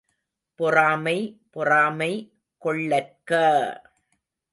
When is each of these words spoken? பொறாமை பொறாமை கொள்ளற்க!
பொறாமை 0.59 1.17
பொறாமை 1.51 2.11
கொள்ளற்க! 2.61 3.31